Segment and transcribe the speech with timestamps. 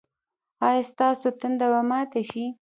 [0.67, 2.45] ایا ستاسو تنده به ماته شي؟